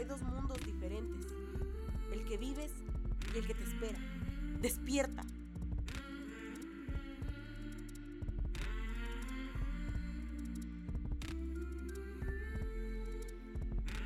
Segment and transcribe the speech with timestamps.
[0.00, 1.26] hay dos mundos diferentes.
[2.10, 2.72] El que vives
[3.34, 3.98] y el que te espera.
[4.62, 5.24] Despierta.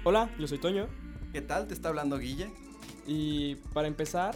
[0.02, 0.88] Hola, yo soy Toño.
[1.32, 1.68] ¿Qué tal?
[1.68, 2.52] Te está hablando Guille.
[3.06, 4.34] Y para empezar,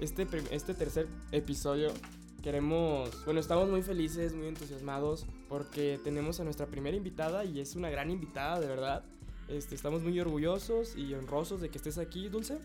[0.00, 1.94] este, este tercer episodio
[2.42, 7.74] queremos, bueno, estamos muy felices, muy entusiasmados porque tenemos a nuestra primera invitada y es
[7.74, 9.02] una gran invitada, de verdad.
[9.48, 12.58] Este, estamos muy orgullosos y honrosos de que estés aquí, Dulce.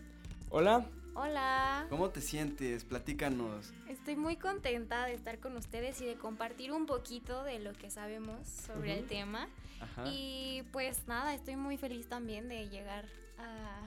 [0.48, 2.84] Hola, Hola, ¿Cómo te sientes?
[2.84, 3.72] Platícanos.
[3.88, 7.90] estoy muy contenta de estar con ustedes y de compartir un poquito de lo que
[7.90, 9.48] sabemos sobre el tema.
[9.80, 10.04] Ajá.
[10.06, 13.04] Y pues nada, estoy muy feliz también de llegar
[13.38, 13.82] a,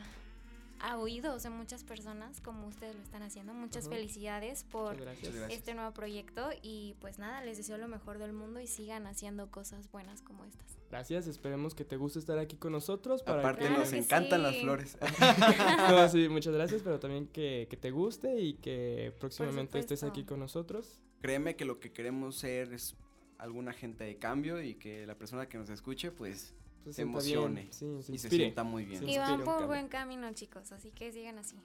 [0.84, 3.54] a oídos de muchas personas como ustedes lo están haciendo.
[3.54, 5.34] Muchas felicidades por gracias.
[5.50, 9.50] Este nuevo proyecto y pues nada, les deseo lo mejor del mundo y sigan haciendo
[9.50, 10.78] cosas buenas como estas.
[10.92, 13.24] Gracias, esperemos que te guste estar aquí con nosotros.
[13.24, 13.68] Para Aparte que...
[13.68, 14.44] Claro nos que encantan sí.
[14.44, 14.98] las flores.
[15.90, 20.26] No, sí, muchas gracias, pero también que, que te guste y que próximamente estés aquí
[20.26, 21.02] con nosotros.
[21.22, 22.98] Créeme que lo que queremos ser es
[23.38, 27.20] alguna gente de cambio y que la persona que nos escuche pues Se Se sienta
[27.22, 29.08] bien, emocione sí, se y se sienta muy bien.
[29.08, 31.56] Y van por buen camino chicos, así que sigan así.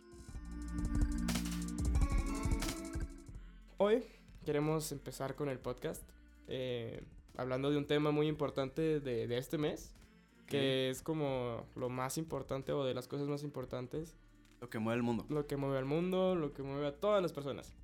[3.79, 4.05] Hoy
[4.45, 6.03] queremos empezar con el podcast
[6.49, 7.03] eh,
[7.37, 9.95] hablando de un tema muy importante de, de este mes,
[10.47, 14.17] que es como lo más importante o de las cosas más importantes,
[14.61, 15.27] Lo que mueve el mundo.
[15.29, 17.75] lo que mueve al mundo, lo que mueve a todas las personas.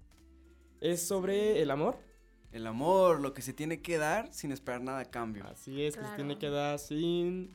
[0.80, 1.98] Es sobre el amor,
[2.54, 5.44] El amor, lo que se tiene que dar sin esperar nada a cambio.
[5.48, 7.50] así es, que se tiene que dar sin,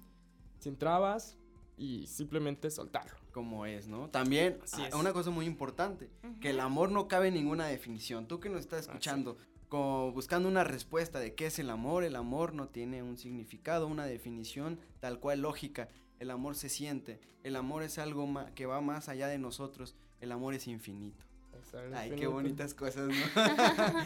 [0.59, 1.37] sin trabas
[1.77, 3.17] y simplemente soltarlo.
[3.31, 4.09] Como es, ¿no?
[4.09, 4.93] También, Así ah, es.
[4.93, 6.09] una cosa muy importante,
[6.41, 8.27] que el amor no cabe en ninguna definición.
[8.27, 9.37] Tú que nos estás escuchando,
[9.69, 13.87] como buscando una respuesta de qué es el amor, el amor no tiene un significado,
[13.87, 15.87] una definición tal cual lógica.
[16.19, 20.33] El amor se siente, el amor es algo que va más allá de nosotros, el
[20.33, 21.28] amor es infinito.
[21.93, 23.13] Ay, qué bonitas cosas, ¿no?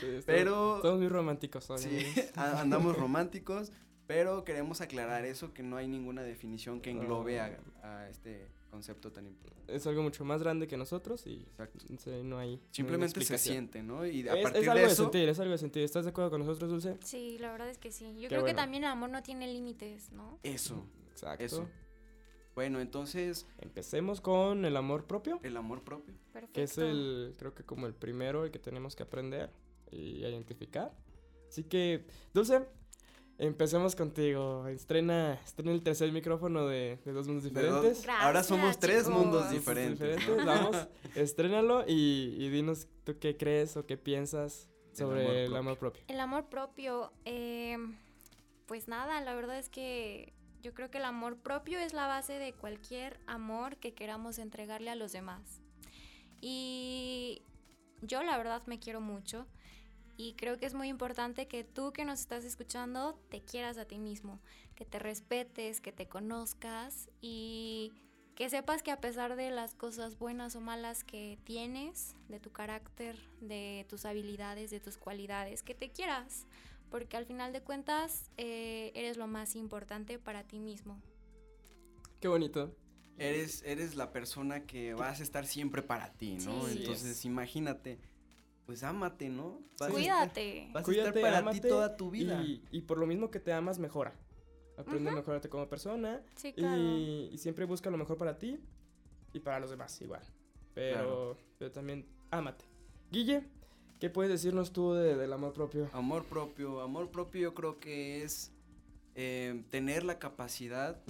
[0.00, 1.78] Sí, estamos- Pero Estamos muy románticos hoy.
[1.78, 2.06] sí,
[2.36, 3.72] andamos románticos,
[4.06, 9.10] pero queremos aclarar eso, que no hay ninguna definición que englobe a, a este concepto
[9.12, 9.74] tan importante.
[9.74, 11.78] Es algo mucho más grande que nosotros y Exacto.
[11.88, 12.22] no hay...
[12.22, 14.06] no hay Simplemente se siente, ¿no?
[14.06, 15.82] Y a Es, partir es algo de sentir, es algo de sentir.
[15.82, 16.98] ¿Estás de acuerdo con nosotros, Dulce?
[17.02, 18.14] Sí, la verdad es que sí.
[18.16, 18.54] Yo Qué creo bueno.
[18.56, 20.38] que también el amor no tiene límites, ¿no?
[20.42, 21.44] eso, Exacto.
[21.44, 21.68] eso.
[22.58, 26.12] Bueno, entonces, Empecemos con el amor propio, el amor propio.
[26.32, 26.54] Perfecto.
[26.54, 29.50] que es el, creo que como el primero, el que tenemos que aprender
[29.92, 30.90] y identificar.
[31.48, 32.04] Así que,
[32.34, 32.66] Dulce,
[33.38, 34.66] empecemos contigo.
[34.66, 38.02] Estrena, estrena el tercer micrófono de, de dos mundos diferentes.
[38.04, 39.14] dos- Ahora somos Gracias, tres chicos.
[39.14, 40.00] mundos Dos diferentes.
[40.00, 40.16] ¿no?
[40.34, 45.44] diferentes, Vamos, estrénalo y, y dinos tú qué crees o qué piensas sobre amor el
[45.46, 45.58] propio.
[45.60, 46.02] amor propio.
[46.08, 47.76] El amor propio, eh,
[48.66, 50.32] pues nada, la verdad es que
[50.62, 54.90] yo creo que el amor propio es la base de cualquier amor que queramos entregarle
[54.90, 55.62] a los demás.
[56.40, 57.42] Y
[58.02, 59.46] yo la verdad me quiero mucho
[60.16, 63.84] y creo que es muy importante que tú que nos estás escuchando te quieras a
[63.84, 64.40] ti mismo,
[64.74, 67.92] que te respetes, que te conozcas y
[68.34, 72.50] que sepas que a pesar de las cosas buenas o malas que tienes, de tu
[72.50, 76.47] carácter, de tus habilidades, de tus cualidades, que te quieras,
[76.90, 81.00] porque al final de cuentas eh, eres lo más importante para ti mismo.
[82.20, 82.74] Qué bonito.
[83.18, 86.66] Eres, eres la persona que vas a estar siempre para ti, ¿no?
[86.66, 86.78] Sí.
[86.78, 87.98] Entonces, imagínate,
[88.64, 89.60] pues ámate, ¿no?
[89.78, 90.68] Vas a estar- Cuídate.
[90.72, 92.42] vas a Cuídate, estar para ámate ti toda tu vida.
[92.42, 94.14] Y, y por lo mismo que te amas, mejora.
[94.76, 96.22] Aprende a mejorarte como persona.
[96.36, 96.80] Sí, claro.
[96.80, 98.60] Y, y siempre busca lo mejor para ti
[99.32, 100.22] y para los demás igual.
[100.74, 102.64] Pero, pero también ámate.
[103.10, 103.42] Guille,
[104.00, 105.88] ¿qué puedes decirnos tú de- del amor propio?
[105.92, 108.52] Amor propio, amor propio yo creo que es
[109.14, 111.00] eh, tener la capacidad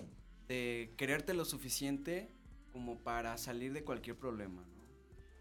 [0.48, 2.30] de quererte lo suficiente
[2.72, 4.78] como para salir de cualquier problema, ¿no?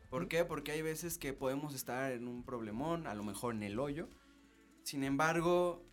[0.09, 0.43] ¿Por qué?
[0.45, 4.07] Porque hay veces que podemos estar en un problemón, a lo mejor en el hoyo.
[4.83, 5.83] Sin embargo,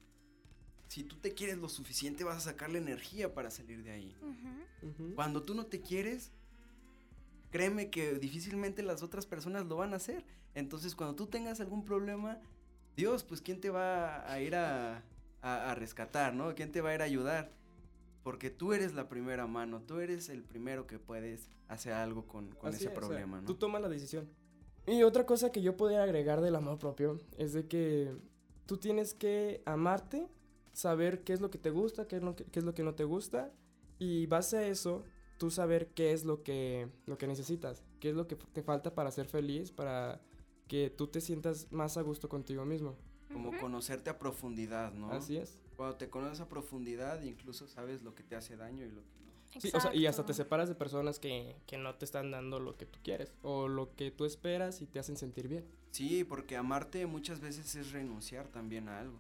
[0.89, 4.17] si tú te quieres lo suficiente vas a sacar la energía para salir de ahí.
[4.23, 4.89] Ujú.
[5.09, 5.15] Ujú.
[5.15, 6.33] Cuando tú no te quieres,
[7.51, 10.25] créeme que difícilmente las otras personas lo van a hacer.
[10.55, 12.39] Entonces, cuando tú tengas algún problema,
[12.97, 15.03] Dios, pues, ¿quién te va a ir a,
[15.43, 16.55] a- a rescatar, no?
[16.55, 17.51] ¿Quién te va a ir a ayudar?
[18.23, 22.51] Porque tú eres la primera mano, tú eres el primero que puedes hacer algo con,
[22.55, 23.47] con ese es, o sea, problema, ¿no?
[23.47, 24.29] Tú tomas la decisión.
[24.87, 28.15] Y otra cosa que yo podría agregar del amor propio es de que
[28.67, 30.29] tú tienes que amarte,
[30.73, 32.83] saber qué es lo que te gusta, qué es lo que, qué es lo que
[32.83, 33.53] no te gusta,
[33.99, 35.05] y base a eso,
[35.39, 38.95] tú saber qué es lo que, lo que necesitas, qué es lo que te falta
[38.95, 40.21] para ser feliz, para
[40.69, 42.97] que tú te sientas más a gusto contigo mismo.
[43.33, 45.11] Como conocerte a profundidad, ¿no?
[45.11, 45.59] Así es.
[45.77, 49.21] Cuando te conoces a profundidad, incluso sabes lo que te hace daño y lo que
[49.21, 49.61] no.
[49.61, 52.59] Sí, o sea, y hasta te separas de personas que, que no te están dando
[52.59, 55.65] lo que tú quieres o lo que tú esperas y te hacen sentir bien.
[55.95, 59.17] Sí, porque amarte muchas veces es renunciar también a algo.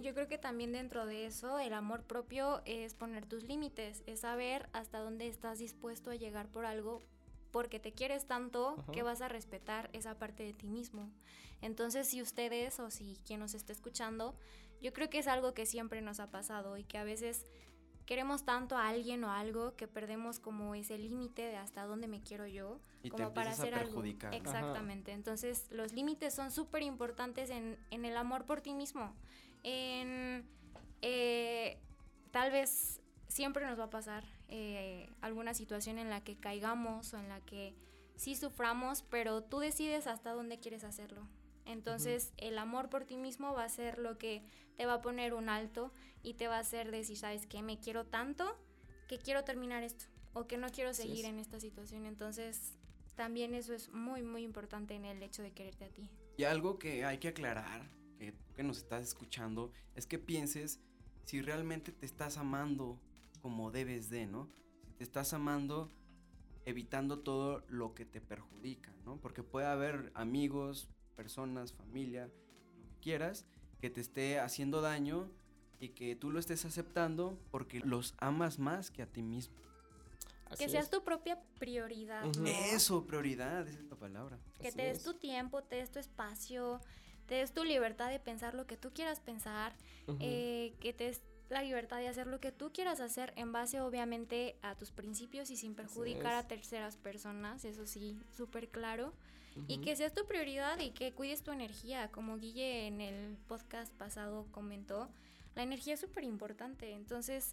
[0.00, 4.20] Yo creo que también dentro de eso el amor propio es poner tus límites, es
[4.20, 7.02] saber hasta dónde estás dispuesto a llegar por algo
[7.52, 8.92] porque te quieres tanto Ajá.
[8.92, 11.08] que vas a respetar esa parte de ti mismo.
[11.60, 14.34] Entonces, si ustedes o si quien nos está escuchando,
[14.80, 17.44] yo creo que es algo que siempre nos ha pasado y que a veces
[18.06, 22.20] queremos tanto a alguien o algo que perdemos como ese límite de hasta dónde me
[22.20, 24.02] quiero yo Y te como para empiezas a hacer algo.
[24.32, 25.12] Exactamente.
[25.12, 29.14] Entonces, los límites son súper importantes en, en el amor por ti mismo.
[29.62, 30.44] En
[31.02, 31.78] eh,
[32.32, 37.18] tal vez siempre nos va a pasar eh, alguna situación en la que caigamos o
[37.18, 37.74] en la que
[38.16, 41.26] sí suframos, pero tú decides hasta dónde quieres hacerlo.
[41.64, 44.42] Entonces, el amor por ti mismo va a ser lo que
[44.76, 45.90] te va a poner un alto
[46.22, 47.62] y te va a hacer decir, ¿sabes qué?
[47.62, 48.58] Me quiero tanto
[49.08, 50.04] que quiero terminar esto
[50.34, 51.30] o que no quiero seguir es.
[51.30, 52.04] en esta situación.
[52.04, 52.74] Entonces,
[53.14, 56.10] también eso es muy, muy importante en el hecho de quererte a ti.
[56.36, 57.88] Y algo que hay que aclarar,
[58.18, 60.78] que, que nos estás escuchando, es que pienses
[61.24, 63.00] si realmente te estás amando
[63.42, 64.48] como debes de, ¿no?
[64.86, 65.90] Si te estás amando
[66.64, 69.16] evitando todo lo que te perjudica, ¿no?
[69.20, 73.46] Porque puede haber amigos, personas, familia, lo que quieras,
[73.80, 75.28] que te esté haciendo daño
[75.80, 79.56] y que tú lo estés aceptando porque los amas más que a ti mismo.
[80.46, 80.90] Así que seas es.
[80.90, 82.26] tu propia prioridad.
[82.26, 82.42] Ujú.
[82.42, 82.46] ¿no?
[82.46, 84.38] Eso, prioridad, esa es la palabra.
[84.60, 85.04] Que Así te des es.
[85.04, 86.80] tu tiempo, te des tu espacio,
[87.26, 89.74] te des tu libertad de pensar lo que tú quieras pensar,
[90.20, 91.22] eh, que te des
[91.52, 95.50] la libertad de hacer lo que tú quieras hacer en base obviamente a tus principios
[95.50, 99.12] y sin perjudicar a terceras personas, eso sí, súper claro.
[99.68, 103.92] Y que seas tu prioridad y que cuides tu energía, como Guille en el podcast
[103.92, 105.10] pasado comentó,
[105.54, 107.52] la energía es súper importante, entonces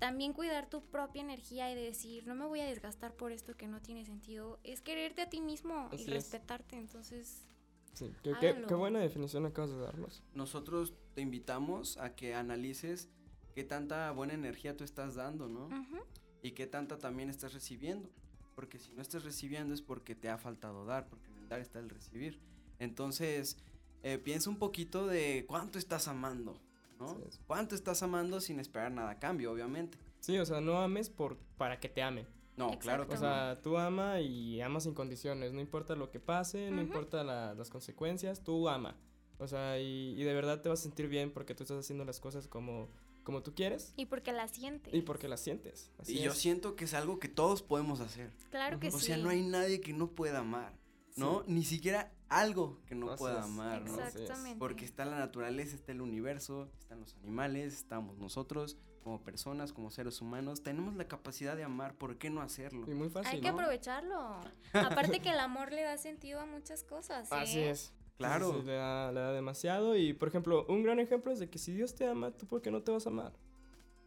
[0.00, 3.68] también cuidar tu propia energía y decir, no me voy a desgastar por esto que
[3.68, 6.10] no tiene sentido, es quererte a ti mismo Así y es.
[6.10, 7.46] respetarte, entonces...
[7.94, 10.24] Sí, qué, qué- qué buena definición acabas de darnos.
[10.34, 13.08] Nosotros te invitamos a que analices
[13.54, 15.66] qué tanta buena energía tú estás dando, ¿no?
[15.66, 15.98] ujú.
[16.42, 18.08] Y qué tanta también estás recibiendo.
[18.54, 21.60] Porque si no estás recibiendo es porque te ha faltado dar, porque en el dar
[21.60, 22.38] está el recibir.
[22.78, 23.56] Entonces,
[24.02, 26.54] eh, piensa un poquito de cuánto estás amando,
[26.98, 27.18] ¿no?
[27.28, 27.40] Es.
[27.46, 29.96] Cuánto estás amando sin esperar nada a cambio, obviamente.
[30.20, 32.26] Sí, o sea, no ames por, para que te amen.
[32.56, 33.36] No, claro que O Exacto.
[33.36, 33.54] no.
[33.54, 36.86] sea, tú ama y amas sin condiciones, no importa lo que pase, no Ujú.
[36.86, 38.96] importa la- las consecuencias, tú ama.
[39.42, 42.04] O sea, y, y de verdad te vas a sentir bien porque tú estás haciendo
[42.04, 42.88] las cosas como,
[43.24, 44.94] como tú quieres Y porque la sientes.
[44.94, 45.90] y porque las sientes.
[45.98, 46.38] Así Y yo es.
[46.38, 48.32] siento que es algo que todos podemos hacer.
[48.50, 48.88] Claro que.
[48.88, 49.06] O sí.
[49.06, 50.72] sea, no hay nadie que no pueda amar,
[51.16, 51.42] ¿no?
[51.46, 53.44] Ni siquiera algo que no Así pueda es.
[53.44, 53.94] amar, ¿no?
[53.94, 54.18] Así.
[54.20, 54.58] Exactamente.
[54.58, 59.90] Porque está la naturaleza, está el universo, están los animales, estamos nosotros como personas, como
[59.90, 60.62] seres humanos.
[60.62, 62.88] Tenemos la capacidad de amar, ¿por qué no hacerlo?
[62.88, 63.32] Y muy fácil.
[63.34, 63.54] Hay que ¿no?
[63.58, 64.40] aprovecharlo.
[64.72, 67.30] Aparte que el amor le da sentido a muchas cosas.
[67.32, 67.70] Así ¿eh?
[67.70, 67.92] es.
[68.28, 68.52] Claro.
[68.52, 69.96] Sí, sí, le, da, le da demasiado.
[69.96, 72.62] Y por ejemplo, un gran ejemplo es de que si Dios te ama, ¿tú por
[72.62, 73.32] qué no te vas a amar?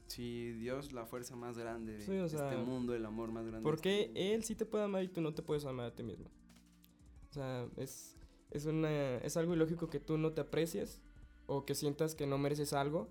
[0.07, 3.45] Si Dios, la fuerza más grande de Sí, o sea, este mundo, el amor más
[3.45, 3.63] grande.
[3.63, 4.33] ¿Por de qué este.
[4.33, 6.29] Él sí te puede amar y tú no te puedes amar a ti mismo?
[7.29, 8.15] O sea, es,
[8.51, 11.01] es, una, es algo ilógico que tú no te aprecies
[11.47, 13.09] o que sientas que no mereces algo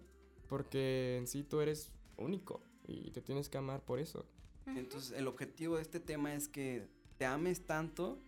[0.49, 4.25] porque en sí tú eres único y te tienes que amar por eso.
[4.67, 6.87] Entonces, el objetivo de este tema es que
[7.19, 8.19] te ames tanto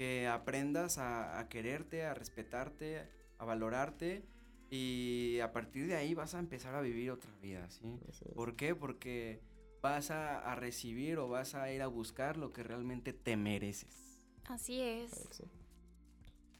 [0.00, 4.24] que aprendas a, a quererte, a respetarte, a valorarte
[4.70, 8.00] y a partir de ahí vas a empezar a vivir otra vida, ¿sí?
[8.08, 8.32] Así es.
[8.32, 8.74] ¿Por qué?
[8.74, 9.42] Porque
[9.82, 14.22] vas a, a recibir o vas a ir a buscar lo que realmente te mereces.
[14.46, 15.42] Así es.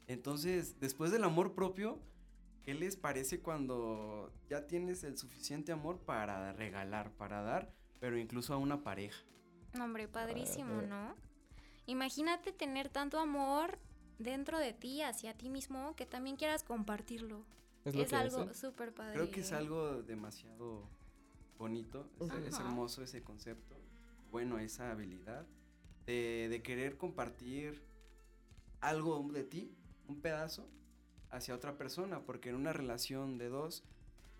[0.05, 1.97] Entonces, después del amor propio,
[2.61, 8.53] ¿qué les parece cuando ya tienes el suficiente amor para regalar, para dar, pero incluso
[8.53, 9.23] a una pareja?
[9.73, 10.89] No, Hombre, padrísimo, ver.
[10.89, 11.30] ¿no?
[11.85, 13.79] Imagínate tener tanto amor
[14.19, 17.43] dentro de ti, hacia ti mismo, que también quieras compartirlo.
[17.85, 19.13] Es Es, lo que algo súper padre.
[19.13, 20.87] Creo que es algo demasiado
[21.57, 23.75] bonito, es, hermoso ese concepto,
[24.31, 25.45] bueno, esa habilidad
[26.05, 27.83] de, de querer compartir
[28.79, 29.75] algo de ti,
[30.07, 30.67] un pedazo,
[31.29, 33.83] hacia otra persona, porque en una relación de dos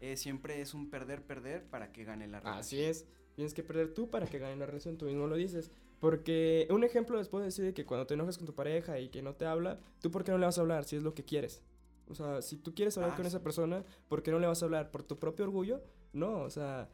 [0.01, 2.59] eh, siempre es un perder-perder para que gane la relación.
[2.59, 3.05] Así es.
[3.35, 5.71] Tienes que perder tú para que gane la relación, tú mismo lo dices.
[6.01, 9.09] Porque un ejemplo les puedo decir de que cuando te enojas con tu pareja y
[9.09, 11.13] que no te habla, ¿tú por qué no le vas a hablar si es lo
[11.13, 11.61] que quieres?
[12.07, 13.29] O sea, si tú quieres hablar Ah, con sí.
[13.29, 14.89] esa persona, ¿por qué no le vas a hablar?
[14.89, 15.83] ¿Por tu propio orgullo?
[16.11, 16.89] No, o sea,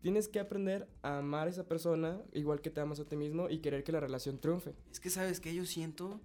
[0.00, 3.50] tienes que aprender a amar a esa persona igual que te amas a ti mismo
[3.50, 4.74] y querer que la relación triunfe.
[4.92, 6.20] Es que sabes que yo siento,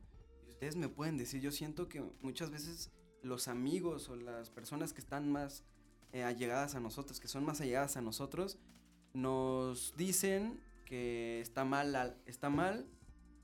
[0.48, 2.92] ustedes me pueden decir, yo siento que muchas veces
[3.24, 5.64] los amigos o las personas que están más
[6.14, 8.60] eh, allegadas a nosotros, que son más allegadas a nosotros,
[9.14, 12.86] nos dicen que está mal, al- está mal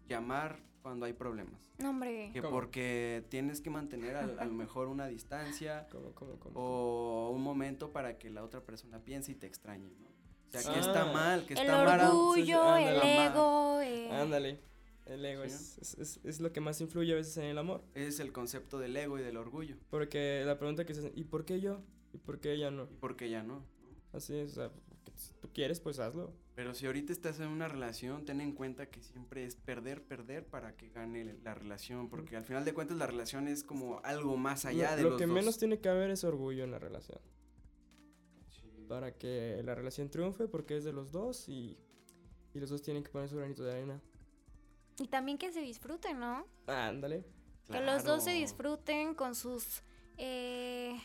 [0.08, 1.72] llamar cuando hay problemas.
[1.80, 2.30] No, hombre.
[2.34, 2.54] Que ¿Cómo?
[2.54, 6.60] porque tienes que mantener al- a, lo mejor una distancia ¿Cómo, cómo, cómo?
[6.60, 10.08] o un momento para que la otra persona piense y te extrañe, ¿no?
[10.08, 10.70] O sea, Sí.
[10.72, 11.14] que está Ah.
[11.14, 12.00] mal, que El está mal.
[12.00, 12.44] orgullo,
[12.78, 13.26] sí, el ándale.
[13.26, 13.82] ego.
[13.82, 14.60] eh, Ándale.
[15.06, 15.50] El ego Sí.
[15.50, 17.84] es, es, es- es lo que más influye a veces en el amor.
[17.94, 19.76] Es el concepto del ego y del orgullo.
[19.90, 21.82] Porque la pregunta que se ¿y por qué yo?
[22.14, 22.84] ¿Y por qué ella no?
[22.84, 23.66] ¿Y por qué ya no?
[24.14, 26.32] Así es, o sea, porque si tú quieres, pues hazlo.
[26.56, 30.46] Pero si ahorita estás en una relación, ten en cuenta que siempre es perder, perder
[30.46, 32.10] para que gane la relación.
[32.10, 35.10] Porque al final de cuentas la relación es como algo más allá lo de lo
[35.12, 35.36] los que dos.
[35.36, 37.20] menos tiene que haber es orgullo en la relación.
[38.50, 38.86] Sí.
[38.88, 41.76] Para que la relación triunfe, porque es de los dos y,
[42.54, 44.02] y los dos tienen que poner su granito de arena.
[45.00, 46.46] Y también que se disfruten, ¿no?
[46.68, 47.26] Ándale.
[47.72, 49.82] Que los dos se disfruten con sus
[50.18, 50.96] eh,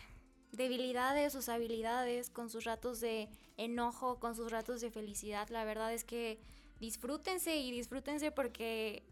[0.53, 5.49] debilidades, sus habilidades, con sus ratos de enojo, con sus ratos de felicidad.
[5.51, 6.39] La verdad es que
[6.81, 9.03] disfrútense y disfrútense porque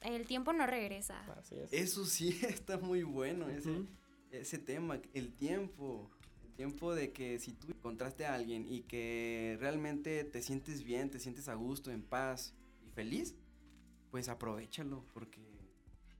[0.00, 1.20] el tiempo no regresa.
[1.38, 1.72] Así es.
[1.72, 3.86] Eso sí está muy bueno, ese,
[4.30, 6.10] ese tema, el tiempo.
[6.44, 11.10] El tiempo de que si tú encontraste a alguien y que realmente te sientes bien,
[11.10, 12.54] te sientes a gusto, en paz
[12.86, 13.34] y feliz,
[14.10, 15.40] pues aprovechalo, porque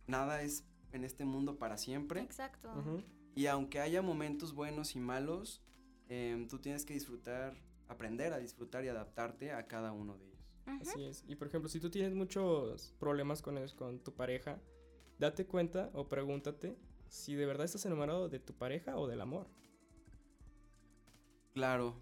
[0.07, 2.23] nada es en este mundo para siempre.
[2.23, 2.71] Exacto.
[3.35, 5.62] Y aunque haya momentos buenos y malos,
[6.09, 7.55] em, tú tienes que disfrutar,
[7.89, 10.39] aprender a disfrutar y adaptarte a cada uno de ellos.
[10.67, 11.25] Así es.
[11.27, 14.61] Y por ejemplo, si tú tienes muchos problemas con, con tu pareja,
[15.19, 16.77] date cuenta o pregúntate
[17.09, 19.47] si de verdad estás enamorado de tu pareja o del amor.
[21.55, 21.95] Claro,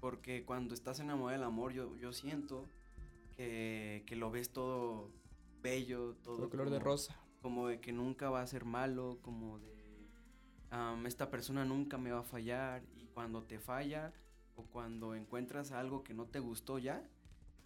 [0.00, 2.66] porque cuando estás enamorado del amor, yo, yo siento
[3.36, 5.10] que, que lo ves todo
[5.62, 7.16] bello, todo Todo color de rosa.
[7.42, 9.79] como de que nunca va a ser malo, como de
[11.06, 14.12] esta persona nunca me va a fallar y cuando te falla
[14.56, 17.02] o cuando encuentras algo que no te gustó ya,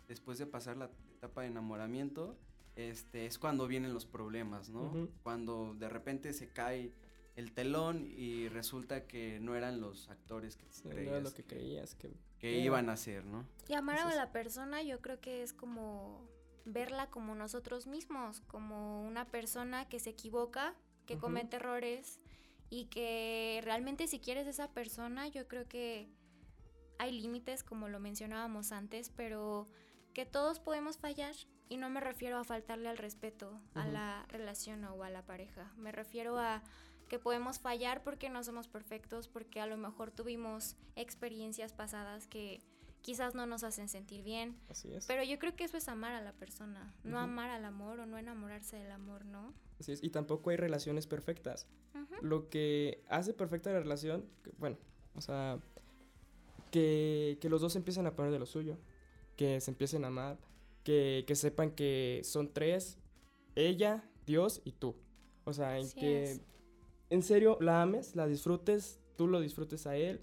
[0.09, 2.37] después de pasar la etapa de enamoramiento,
[2.77, 5.09] este es cuando vienen los problemas, ¿no?
[5.23, 6.93] Cuando de repente se cae
[7.37, 11.43] el telón y resulta que no eran los actores que no creías era lo que
[11.43, 12.13] que, creías que...
[12.39, 13.45] que iban a ser, ¿no?
[13.69, 16.29] Y amar a la persona yo creo que es como
[16.65, 20.75] verla como nosotros mismos, como una persona que se equivoca,
[21.07, 22.21] que comete errores
[22.75, 26.09] y que realmente si quieres esa persona yo creo que
[26.99, 29.69] hay límites como lo mencionábamos antes, pero
[30.13, 31.37] que todos podemos fallar
[31.69, 35.73] y no me refiero a faltarle al respeto a la relación o a la pareja,
[35.77, 36.65] me refiero a
[37.09, 42.61] que podemos fallar porque no somos perfectos, porque a lo mejor tuvimos experiencias pasadas que
[43.05, 45.05] quizás no nos hacen sentir bien, Así es.
[45.07, 48.07] pero yo creo que eso es amar a la persona, no amar al amor o
[48.07, 49.53] no enamorarse del amor, ¿no?
[49.79, 50.03] Así es.
[50.03, 51.67] Y tampoco hay relaciones perfectas.
[52.23, 54.79] Lo que hace perfecta la relación, que- bueno,
[55.15, 55.61] o sea,
[56.71, 58.79] que, que los dos empiecen a poner de lo suyo,
[59.37, 60.39] que se empiecen a amar,
[60.83, 62.99] que, que sepan que son tres,
[63.55, 64.97] ella, Dios y tú.
[65.45, 66.41] O sea, en Así que es.
[67.11, 70.21] en serio la ames, la disfrutes, tú lo disfrutes a él,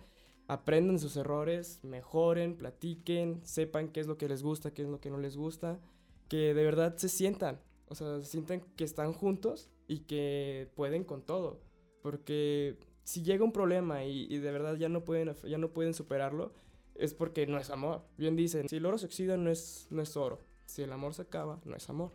[0.51, 4.99] aprendan sus errores, mejoren, platiquen, sepan qué es lo que les gusta, qué es lo
[4.99, 5.79] que no les gusta,
[6.27, 11.05] que de verdad se sientan, o sea, se sientan que están juntos y que pueden
[11.05, 11.61] con todo,
[12.01, 15.93] porque si llega un problema y, y de verdad ya no pueden ya no pueden
[15.93, 16.51] superarlo,
[16.95, 18.01] es porque no es amor.
[18.17, 21.13] Bien dicen, si el oro se oxida no es no es oro, si el amor
[21.13, 22.11] se acaba no es amor.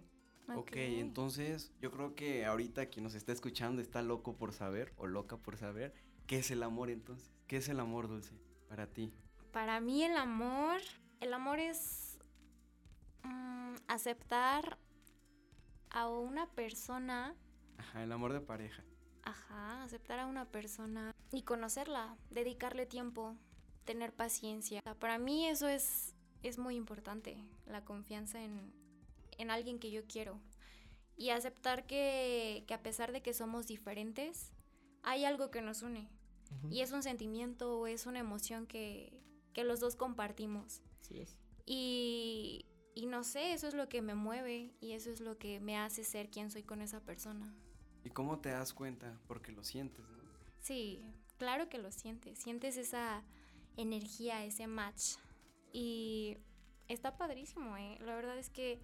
[0.54, 5.06] Ok, entonces yo creo que ahorita quien nos está escuchando está loco por saber o
[5.06, 5.94] loca por saber
[6.26, 7.35] qué es el amor entonces.
[7.46, 8.34] ¿Qué es el amor, Dulce,
[8.68, 9.12] para ti?
[9.52, 10.80] Para mí el amor,
[11.20, 12.18] el amor es
[13.22, 14.78] mm, aceptar
[15.90, 17.34] a una persona,
[17.78, 18.82] Ajá, el amor de pareja.
[19.22, 23.36] ajá, aceptar a una persona y conocerla, dedicarle tiempo,
[23.84, 24.82] tener paciencia.
[24.98, 27.36] Para mí eso es, es muy importante,
[27.66, 28.72] la confianza en,
[29.38, 30.40] en alguien que yo quiero.
[31.16, 34.52] Y aceptar que, que a pesar de que somos diferentes,
[35.02, 36.10] hay algo que nos une.
[36.70, 39.12] Y es un sentimiento o es una emoción que,
[39.52, 40.82] que los dos compartimos.
[41.10, 41.38] Es.
[41.64, 45.60] Y, y no sé, eso es lo que me mueve y eso es lo que
[45.60, 47.54] me hace ser quien soy con esa persona.
[48.04, 49.20] ¿Y cómo te das cuenta?
[49.26, 50.16] Porque lo sientes, ¿no?
[50.60, 51.02] Sí,
[51.38, 52.38] claro que lo sientes.
[52.38, 53.22] Sientes esa
[53.76, 55.16] energía, ese match.
[55.72, 56.38] Y
[56.88, 57.98] está padrísimo, ¿eh?
[58.00, 58.80] La verdad es que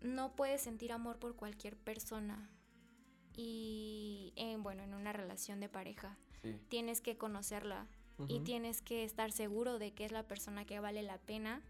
[0.00, 2.50] no puedes sentir amor por cualquier persona.
[3.36, 6.56] Y eh, bueno, en una relación de pareja Sí.
[6.68, 7.86] tienes que conocerla
[8.28, 8.44] y Ujú.
[8.44, 11.62] tienes que estar seguro de que es la persona que vale la pena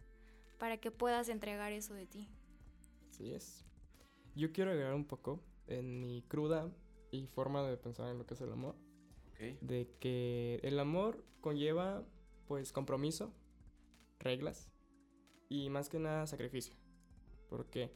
[0.59, 2.29] para que puedas entregar eso de ti.
[3.11, 3.65] Así es.
[4.35, 6.71] Yo quiero agregar un poco en mi cruda
[7.11, 8.77] y forma de pensar en lo que es el amor.
[9.33, 9.61] Ok.
[9.61, 12.05] De que el amor conlleva,
[12.47, 13.33] pues, compromiso,
[14.19, 14.71] reglas
[15.49, 16.75] y más que nada sacrificio.
[17.49, 17.93] ¿Por qué?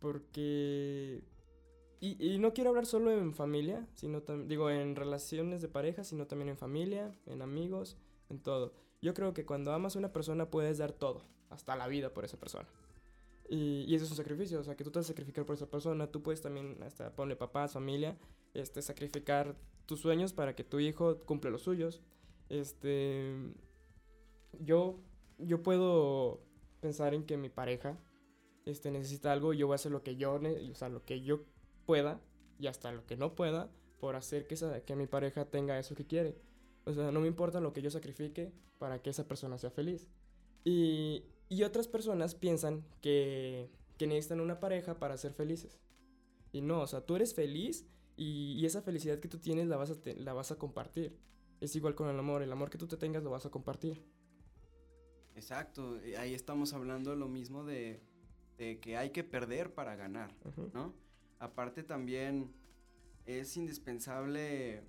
[0.00, 1.22] Porque...
[2.00, 6.26] Y, y no quiero hablar solo en familia, sino digo, en relaciones de pareja, sino
[6.26, 7.98] también en familia, en amigos,
[8.30, 8.72] en todo.
[9.02, 12.24] Yo creo que cuando amas a una persona puedes dar todo, hasta la vida por
[12.24, 12.68] esa persona.
[13.50, 15.56] Y, y eso es un sacrificio, o sea, que tú te vas a sacrificar por
[15.56, 18.16] esa persona, tú puedes también, hasta ponle papás, familia,
[18.54, 22.00] este, sacrificar tus sueños para que tu hijo cumpla los suyos.
[22.48, 23.34] Este,
[24.60, 25.00] yo,
[25.38, 26.40] yo puedo
[26.80, 27.98] pensar en que mi pareja,
[28.64, 31.20] este, necesita algo, y yo voy a hacer lo que yo, o sea, lo que
[31.20, 31.44] yo
[31.90, 32.20] pueda
[32.60, 33.68] y hasta lo que no pueda
[33.98, 36.36] por hacer que, esa, que mi pareja tenga eso que quiere.
[36.84, 40.06] O sea, no me importa lo que yo sacrifique para que esa persona sea feliz.
[40.64, 43.68] Y, y otras personas piensan que,
[43.98, 45.80] que necesitan una pareja para ser felices.
[46.52, 49.76] Y no, o sea, tú eres feliz y, y esa felicidad que tú tienes la
[49.76, 51.18] vas, a te- la vas a compartir.
[51.60, 54.00] Es igual con el amor, el amor que tú te tengas lo vas a compartir.
[55.34, 58.00] Exacto, ahí estamos hablando lo mismo de,
[58.58, 60.70] de que hay que perder para ganar, Ujú.
[60.72, 60.94] ¿no?
[61.40, 62.52] Aparte también
[63.24, 64.82] es indispensable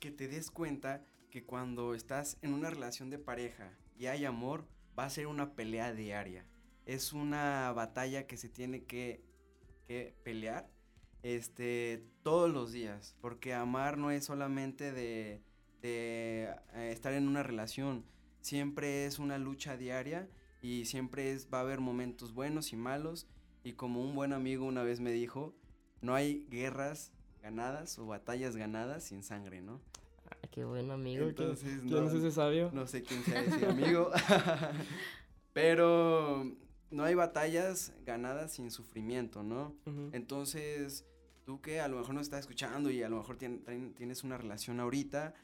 [0.00, 4.66] que te des cuenta que cuando estás en una relación de pareja y hay amor,
[4.98, 6.46] va a ser una pelea diaria.
[6.86, 9.24] Es una batalla que se tiene que,
[10.24, 10.68] pelear
[11.22, 15.42] este, todos los días, porque amar no es solamente de,
[15.82, 18.04] de eh, estar en una relación,
[18.40, 20.28] siempre es una lucha diaria
[20.62, 23.28] y siempre es, va a haber momentos buenos y malos
[23.66, 25.52] y como un buen amigo una vez me dijo,
[26.00, 29.80] no hay guerras ganadas o batallas ganadas sin sangre, ¿no?
[30.30, 31.24] Ah, qué buen amigo.
[31.24, 32.70] ¿Quién- Entonces, ¿Quién, no- es ese sabio?
[32.72, 34.10] No sé quién sea ese amigo,
[35.52, 36.44] pero
[36.90, 39.74] no hay batallas ganadas sin sufrimiento, ¿no?
[40.12, 41.04] Entonces,
[41.44, 44.24] tú que a lo mejor nos estás escuchando y a lo mejor tien- tien- tienes
[44.24, 45.34] una relación ahorita,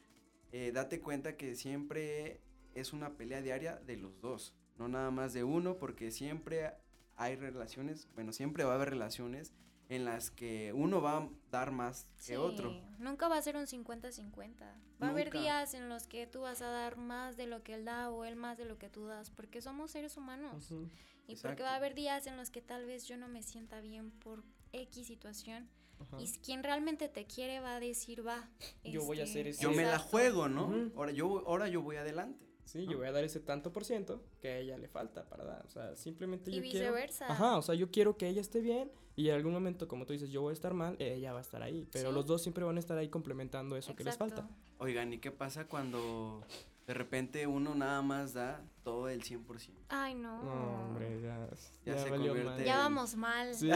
[0.51, 2.39] eh, date cuenta que siempre
[2.73, 6.71] es una pelea diaria de los dos, no nada más de uno, porque siempre
[7.15, 9.53] hay relaciones, bueno, siempre va a haber relaciones
[9.89, 12.71] en las que uno va a dar más que otro.
[12.71, 14.59] Sí, Nunca va a ser un 50-50.
[15.01, 15.39] Va a haber Nunca.
[15.39, 18.23] días en los que tú vas a dar más de lo que él da o
[18.25, 20.71] él más de lo que tú das, porque somos seres humanos.
[20.71, 20.83] Ujú.
[20.83, 21.63] Y porque Exacto.
[21.63, 24.43] va a haber días en los que tal vez yo no me sienta bien por
[24.71, 25.69] X situación.
[25.99, 26.17] Ajá.
[26.21, 28.49] Y quien realmente te quiere va a decir, va.
[28.83, 30.67] Yo voy a hacer ese- Yo me la juego, ¿no?
[30.67, 30.91] Ujú.
[30.97, 32.45] ahora, yo, ahora yo voy adelante.
[32.65, 32.91] Sí, ¿no?
[32.91, 35.65] yo voy a dar ese tanto por ciento que a ella le falta para dar.
[35.65, 36.77] O sea, simplemente Y yo quiero...
[36.93, 37.27] viceversa.
[37.31, 40.13] Ajá, o sea, yo quiero que ella esté bien y en algún momento, como tú
[40.13, 41.87] dices, yo voy a estar mal, ella va a estar ahí.
[41.91, 42.15] Pero Sí.
[42.15, 44.47] los dos siempre van a estar ahí complementando eso que les falta.
[44.79, 46.41] Oigan, ¿y qué pasa cuando
[46.87, 49.85] de repente uno nada más da todo el 100%?
[49.89, 50.41] Ay, no.
[50.43, 51.47] No, hombre, ya,
[51.85, 52.65] Ya ya, se valió convierte madre.
[52.65, 53.53] Ya vamos mal.
[53.53, 53.69] Sí,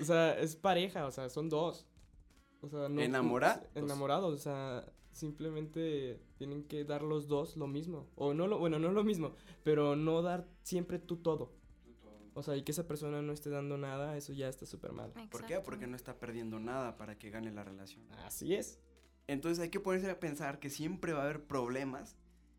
[0.00, 1.86] o sea, es pareja, o sea, son dos.
[2.60, 3.62] O sea, no, ¿Enamorados?
[3.76, 4.84] Enamorados, o sea,
[5.16, 8.08] simplemente tienen que dar los dos lo mismo.
[8.14, 11.52] O no lo, bueno, no lo mismo, pero no dar siempre tú todo.
[12.34, 15.10] O sea, y que esa persona no esté dando nada, eso ya está súper mal.
[15.30, 15.58] ¿Por qué?
[15.60, 18.06] Porque no está perdiendo nada para que gane la relación.
[18.24, 18.78] Así es.
[19.26, 22.14] Entonces hay que ponerse a pensar que siempre va a haber problemas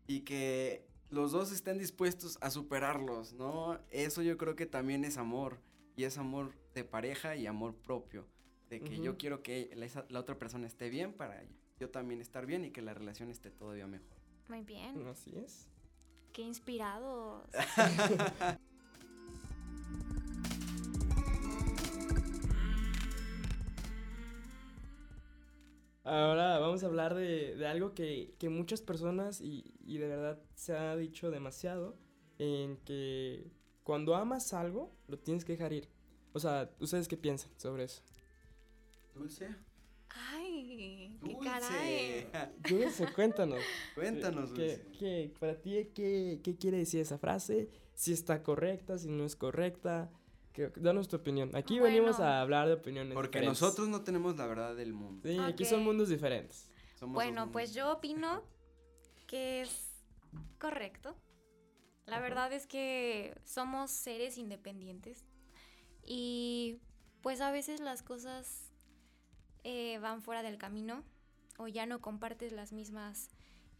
[0.08, 3.78] y que los dos estén dispuestos a superarlos, ¿no?
[3.90, 5.60] Eso yo creo que también es amor.
[5.96, 8.26] Y es amor de pareja y amor propio.
[8.70, 11.40] De que yo quiero que la, la otra persona esté bien para
[11.78, 14.18] yo también estar bien y que la relación esté todavía mejor.
[14.48, 15.06] Muy bien.
[15.06, 15.68] Así es.
[16.32, 17.44] Qué inspirados.
[26.04, 30.40] Ahora vamos a hablar de, de algo que, que muchas personas, y, y de verdad
[30.54, 31.98] se ha dicho demasiado,
[32.38, 33.50] en que
[33.84, 35.88] cuando amas algo, lo tienes que dejar ir.
[36.32, 38.02] O sea, ¿ustedes qué piensan sobre eso?
[39.14, 39.54] Dulce.
[40.76, 41.38] Qué Dulce.
[42.30, 42.52] caray.
[42.68, 43.60] Dulce, cuéntanos.
[43.94, 44.86] Cuéntanos, ¿Qué, Dulce.
[44.98, 47.70] qué- para ti, qué, qué quiere decir esa frase?
[47.94, 50.10] Si está correcta, si no es correcta.
[50.52, 51.54] Que, danos tu opinión.
[51.54, 53.60] Aquí venimos a hablar de opiniones Porque diferentes.
[53.62, 55.22] nosotros no tenemos la verdad del mundo.
[55.28, 56.70] Sí, aquí son mundos diferentes.
[56.96, 58.42] Somos Bueno, pues yo opino
[59.28, 59.92] que es
[60.58, 61.16] correcto.
[62.06, 62.22] La Ajá.
[62.22, 65.24] verdad es que somos seres independientes
[66.04, 66.80] y
[67.22, 68.67] pues a veces las cosas
[69.64, 71.02] eh, van fuera del camino
[71.58, 73.30] o ya no compartes las mismas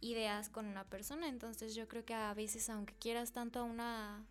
[0.01, 1.27] ideas con una persona.
[1.27, 4.25] Entonces yo creo que a veces aunque quieras tanto a una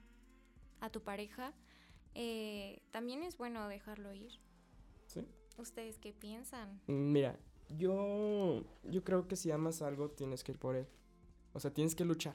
[0.80, 1.52] a tu pareja,
[2.14, 4.32] eh, también es bueno dejarlo ir.
[5.06, 5.26] ¿Sí?
[5.56, 6.80] ¿Ustedes qué piensan?
[6.86, 10.86] Mira, yo, yo creo que si amas algo, tienes que ir por él.
[11.52, 12.34] O sea, tienes que luchar.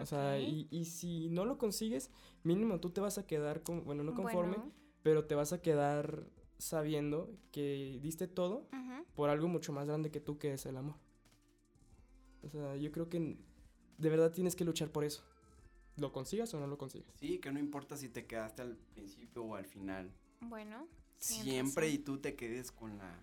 [0.00, 2.10] O sea, y, y si no lo consigues,
[2.44, 4.72] mínimo tú te vas a quedar, con, bueno, no conforme, Bueno,
[5.02, 6.24] pero te vas a quedar
[6.62, 8.68] sabiendo que diste todo
[9.14, 10.96] por algo mucho más grande que tú, que es el amor.
[12.42, 13.36] O sea, yo creo que
[13.98, 15.22] de verdad tienes que luchar por eso.
[15.96, 17.12] lo consigas o no lo consigas.
[17.20, 20.10] Sí, que no importa si te quedaste al principio o al final.
[20.40, 20.88] Bueno.
[21.18, 23.22] Siempre y tú te quedes con la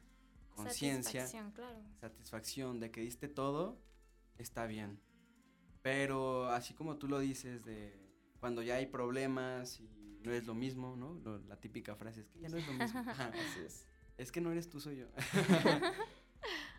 [0.56, 1.80] conciencia, Satisfacción, claro.
[2.00, 3.78] satisfacción de que diste todo,
[4.38, 5.00] está bien.
[5.82, 8.00] Pero así como tú lo dices de
[8.40, 11.14] cuando ya hay problemas y no es lo mismo, ¿no?
[11.24, 13.00] Lo- la típica frase es que ya no es lo mismo.
[13.34, 13.86] Así es.
[14.18, 15.06] es que no eres tú, soy yo.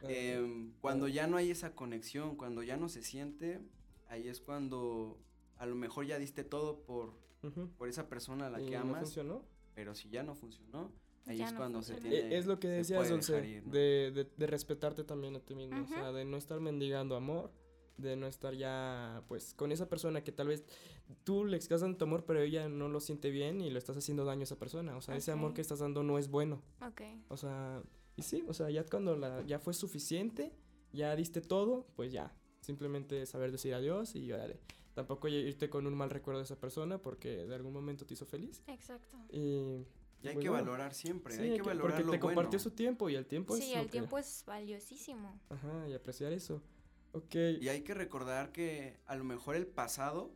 [0.03, 3.61] Em, cuando ya no hay esa conexión, cuando ya no se siente,
[4.09, 5.18] ahí es cuando
[5.59, 7.12] a lo mejor ya diste todo por,
[7.76, 9.44] por esa persona a la Y que no amas, funcionó.
[9.74, 10.90] pero si ya no funcionó,
[11.26, 12.16] ahí Ya es no cuando se funcionó.
[12.16, 12.35] tiene...
[12.35, 13.72] E- es lo que decías, dejar ir, ¿no?
[13.72, 17.53] de, de, de respetarte también a ti mismo, o sea, de no estar mendigando amor,
[17.96, 20.64] de no estar ya, pues, con esa persona que tal vez
[21.24, 23.96] tú le estás dando tu amor, pero ella no lo siente bien y le estás
[23.96, 26.62] haciendo daño a esa persona, o sea, ese amor que estás dando no es bueno,
[26.87, 27.03] Ok.
[27.29, 27.83] o sea,
[28.16, 30.53] y sí, o sea, ya cuando la, ya fue suficiente,
[30.92, 34.61] ya diste todo, pues ya, simplemente saber decir adiós y órale.
[34.94, 38.26] Tampoco irte con un mal recuerdo de esa persona porque de algún momento te hizo
[38.26, 38.62] feliz.
[38.66, 39.16] Exacto.
[39.31, 39.38] Y,
[40.22, 42.72] Y hay pues, que valorar siempre, sí, hay que valorar porque lo te compartió su
[42.72, 45.40] tiempo y el tiempo es sí, lo el que- tiempo es valiosísimo.
[45.48, 46.61] Ajá, y apreciar eso.
[47.12, 47.35] Ok.
[47.61, 50.33] Y hay que recordar que a lo mejor el pasado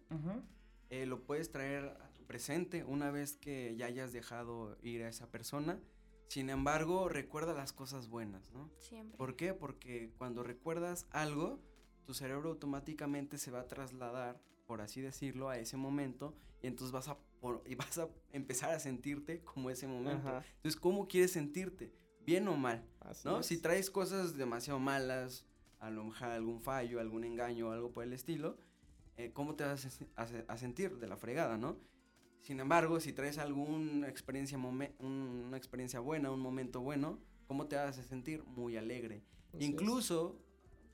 [0.90, 5.08] eh, lo puedes traer a tu presente una vez que ya hayas dejado ir a
[5.08, 5.80] esa persona.
[6.28, 8.70] Sin embargo, recuerda las cosas buenas, ¿no?
[8.78, 9.16] Siempre.
[9.16, 9.54] ¿Por qué?
[9.54, 11.60] Porque cuando recuerdas algo,
[12.06, 16.92] tu cerebro automáticamente se va a trasladar, por así decirlo, a ese momento y entonces
[16.92, 20.28] vas a, por- y vas a empezar a sentirte como ese momento.
[20.28, 20.44] Ajá.
[20.56, 21.92] Entonces, ¿cómo quieres sentirte?
[22.24, 22.82] ¿Bien o mal?
[23.00, 23.40] Así ¿no?
[23.40, 23.46] es.
[23.46, 25.44] Si traes cosas demasiado malas,
[25.84, 28.56] a lo mejor algún fallo, algún engaño o algo por el estilo,
[29.16, 30.98] eh, ¿cómo te vas a, se- a se- a sentir?
[30.98, 31.76] De la fregada, ¿no?
[32.40, 37.66] Sin embargo, si traes alguna experiencia, momen- un- una experiencia buena, un momento bueno, ¿cómo
[37.66, 38.42] te vas a sentir?
[38.44, 39.22] Muy alegre.
[39.52, 39.62] Es.
[39.62, 40.40] Incluso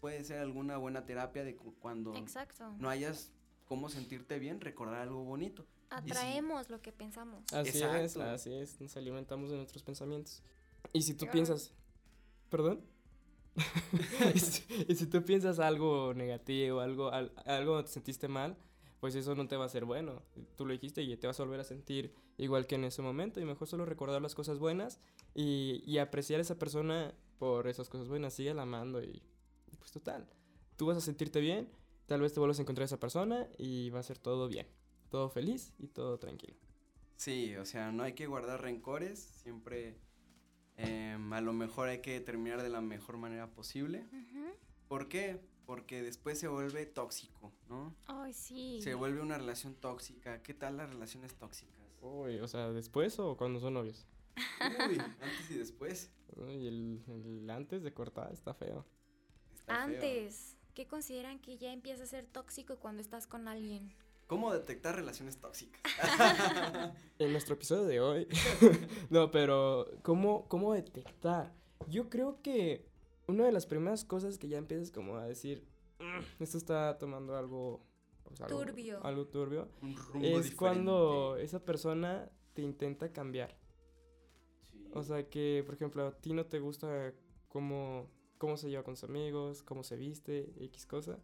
[0.00, 2.72] puede ser alguna buena terapia de cu- cuando Exacto.
[2.78, 3.32] no hayas
[3.66, 5.64] cómo sentirte bien, recordar algo bonito.
[6.04, 7.42] si- Atraemos lo que pensamos.
[7.52, 8.80] Así es, así es.
[8.80, 10.42] Nos alimentamos de nuestros pensamientos.
[10.92, 11.72] Y si tú piensas.
[12.48, 12.80] ¿Perdón?
[14.34, 18.56] y, si, y si tú piensas algo negativo, algo, al- algo te sentiste mal,
[19.00, 20.22] pues eso no te va a ser bueno.
[20.56, 23.40] Tú lo dijiste y te vas a volver a sentir igual que en ese momento.
[23.40, 25.00] Y mejor solo recordar las cosas buenas
[25.34, 28.34] y, y apreciar a esa persona por esas cosas buenas.
[28.34, 29.22] Sigue amando y,
[29.72, 30.28] y pues total.
[30.76, 31.68] Tú vas a sentirte bien,
[32.06, 34.66] tal vez te vuelvas a encontrar a esa persona y va a ser todo bien.
[35.10, 36.56] Todo feliz y todo tranquilo.
[37.16, 39.98] Sí, o sea, no hay que guardar rencores, siempre
[40.82, 44.06] em, a lo mejor hay que terminar de la mejor manera posible.
[44.88, 45.40] ¿Por qué?
[45.66, 47.94] Porque después se vuelve tóxico, ¿no?
[48.06, 48.80] Ay, sí.
[48.82, 50.42] Se vuelve una relación tóxica.
[50.42, 51.78] ¿Qué tal las relaciones tóxicas?
[52.00, 54.06] Uy, o sea, ¿después o cuando son novios?
[54.88, 56.10] Uy, antes y después.
[56.36, 58.86] Uy, el, el antes de cortar está feo.
[59.54, 59.84] Está feo.
[59.84, 63.94] Antes, ¿qué consideran que ya empieza a ser tóxico cuando estás con alguien?
[64.30, 65.82] ¿Cómo detectar relaciones tóxicas?
[67.18, 68.28] En nuestro episodio de hoy.
[69.10, 71.52] no, pero ¿cómo, ¿cómo detectar?
[71.88, 72.86] Yo creo que
[73.26, 75.66] una de las primeras cosas que ya empiezas como a decir,
[75.98, 77.84] "Mm, esto está tomando algo...
[78.22, 79.04] pues, algo- Turbio.
[79.04, 79.68] Algo turbio.
[79.82, 80.56] Un rumbo Es diferente.
[80.56, 83.58] cuando esa persona te intenta cambiar.
[84.70, 84.88] Sí.
[84.94, 87.12] O sea que, por ejemplo, a ti no te gusta
[87.48, 88.06] cómo,
[88.38, 91.18] cómo se lleva con sus amigos, cómo se viste, X cosa.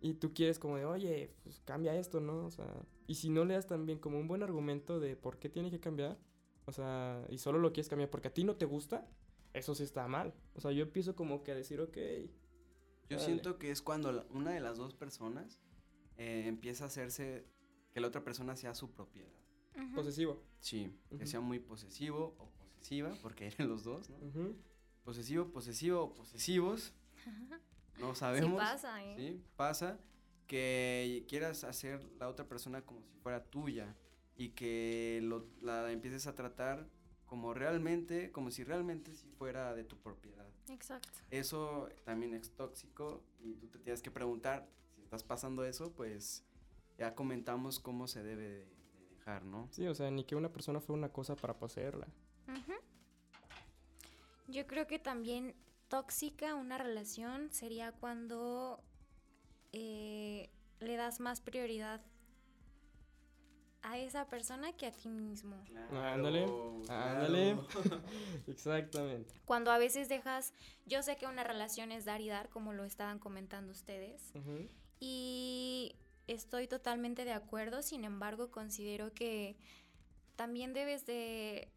[0.00, 2.46] Y tú quieres como de, oye, pues cambia esto, ¿no?
[2.46, 2.66] O sea,
[3.06, 5.78] y si no le das también como un buen argumento de por qué tiene que
[5.80, 6.18] cambiar,
[6.64, 9.06] o sea, y solo lo quieres cambiar porque a ti no te gusta,
[9.52, 10.32] eso sí está mal.
[10.54, 11.96] O sea, yo empiezo como que a decir, ok,
[13.08, 13.24] Yo Órale.
[13.24, 15.60] siento que es cuando una de las dos personas
[16.16, 17.44] eh, empieza a hacerse
[17.92, 19.32] que la otra persona sea su propiedad.
[19.76, 19.94] Ujú.
[19.96, 20.42] posesivo.
[20.60, 21.26] Sí, que Ujú.
[21.26, 24.16] sea muy posesivo o posesiva, porque eran los dos, ¿no?
[24.18, 24.56] Ujú.
[25.04, 26.92] Posesivo, posesivo o posesivos,
[28.00, 28.58] no Sí sabemos.
[28.58, 29.14] pasa, ¿eh?
[29.16, 29.98] Sí, pasa
[30.46, 33.94] que quieras hacer la otra persona como si fuera tuya
[34.36, 36.88] y que lo- la empieces a tratar
[37.26, 40.48] como realmente, como si realmente si fuera de tu propiedad.
[40.68, 41.08] Exacto.
[41.30, 46.44] Eso también es tóxico y tú te tienes que preguntar si estás pasando eso, pues
[46.98, 49.68] ya comentamos cómo se debe de, de dejar, ¿no?
[49.70, 52.08] Sí, o sea, ni que una persona fuera una cosa para poseerla.
[54.48, 55.54] Yo creo que también
[55.90, 58.82] tóxica una relación sería cuando
[59.72, 60.48] eh,
[60.78, 62.00] le das más prioridad
[63.82, 65.56] a esa persona que a ti mismo.
[65.90, 66.46] Ándale,
[66.88, 67.58] ándale.
[68.46, 69.34] Exactamente.
[69.44, 70.54] Cuando a veces dejas,
[70.86, 74.32] yo sé que una relación es dar y dar, como lo estaban comentando ustedes,
[75.00, 75.96] y
[76.28, 79.56] estoy totalmente de acuerdo, sin embargo considero que
[80.36, 81.68] también debes de,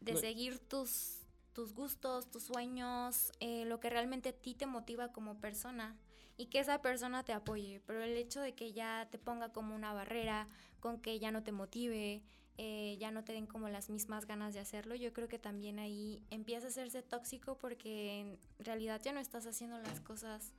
[0.00, 0.18] de No.
[0.20, 1.17] seguir tus,
[1.58, 5.96] tus gustos, tus sueños, eh, lo que realmente a ti te motiva como persona
[6.36, 7.82] y que esa persona te apoye.
[7.84, 10.46] Pero el hecho de que ya te ponga como una barrera,
[10.78, 12.22] con que ya no te motive,
[12.58, 15.80] eh, ya no te den como las mismas ganas de hacerlo, yo creo que también
[15.80, 20.52] ahí empieza a hacerse tóxico porque en realidad ya no estás haciendo las cosas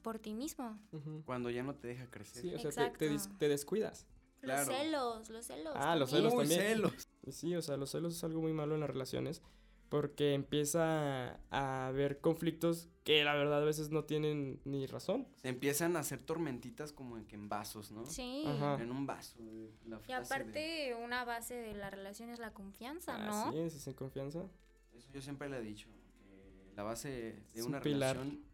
[0.00, 0.78] por ti mismo.
[1.26, 2.40] Cuando ya no te deja crecer.
[2.40, 4.06] Sí, o sea, te, descuidas.
[4.40, 4.64] Claro.
[4.64, 5.74] Los celos, los celos.
[5.76, 6.30] Ah, los también.
[6.30, 6.76] celos Uy, también.
[6.76, 7.08] celos.
[7.28, 9.42] Sí, o sea, los celos es algo muy malo en las relaciones
[9.88, 15.28] porque empieza a haber conflictos que la verdad a veces no tienen ni razón.
[15.36, 18.04] Se empiezan a hacer tormentitas como en, que en vasos, ¿no?
[18.06, 18.44] Sí.
[18.46, 18.82] Ajá.
[18.82, 19.38] En un vaso.
[19.86, 23.48] la Y de- aparte, una base de la relación es la confianza, ¿no?
[23.48, 24.44] Así es, sin confianza.
[24.94, 25.88] Eso yo siempre le he dicho,
[26.26, 28.16] que la base de Es un una pilar.
[28.16, 28.44] relación,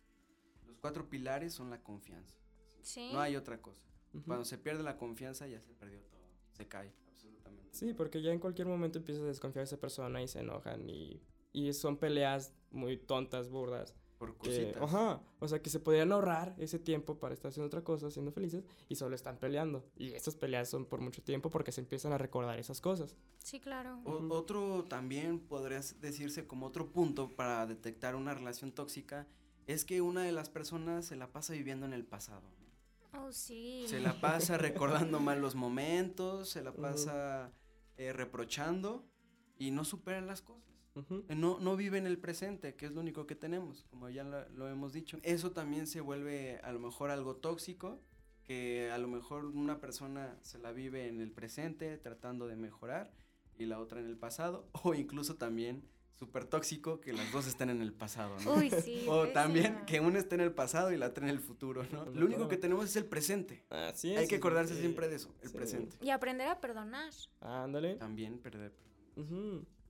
[0.66, 2.36] los cuatro pilares son la confianza.
[2.82, 3.10] Sí.
[3.12, 3.80] No hay otra cosa.
[4.26, 6.20] Cuando se pierde la confianza ya se perdió todo.
[6.52, 6.92] Se cae.
[7.80, 10.86] Sí, porque ya en cualquier momento empiezas a desconfiar de esa persona y se enojan
[10.90, 11.22] y,
[11.54, 13.94] y son peleas muy tontas, burdas.
[14.18, 14.82] Por Que, cositas.
[14.82, 18.32] ajá, o sea, que se podrían ahorrar ese tiempo para estar haciendo otra cosa, siendo
[18.32, 19.82] felices, y solo están peleando.
[19.96, 23.16] Y esas peleas son por mucho tiempo porque se empiezan a recordar esas cosas.
[23.38, 23.98] Sí, claro.
[24.04, 24.28] O-.
[24.34, 29.26] Otro también podría decirse como otro punto para detectar una relación tóxica
[29.66, 32.42] es que una de las personas se la pasa viviendo en el pasado.
[33.14, 33.86] Oh, sí.
[33.88, 37.50] Se la pasa recordando malos momentos, se la pasa
[38.00, 39.04] eh, reprochando
[39.58, 40.72] y no superan las cosas.
[41.28, 44.24] Eh, No, no vive en el presente, que es lo único que tenemos, como ya
[44.24, 45.18] lo, lo hemos dicho.
[45.22, 48.00] Eso también se vuelve a lo mejor algo tóxico,
[48.42, 53.12] que a lo mejor una persona se la vive en el presente tratando de mejorar
[53.58, 55.84] y la otra en el pasado, o incluso también
[56.16, 58.54] súper tóxico que las dos estén en el pasado, ¿no?
[58.54, 59.04] Uy, sí.
[59.08, 62.04] o también que una esté en el pasado y la otra en el futuro, ¿no?
[62.06, 63.64] Lo único que tenemos es el presente.
[63.70, 64.18] Así es.
[64.18, 64.80] Hay que acordarse sí.
[64.80, 65.56] siempre de eso, el Sí.
[65.56, 65.96] presente.
[66.02, 67.10] Y aprender a perdonar.
[67.40, 67.94] Ándale.
[67.96, 68.72] También perder.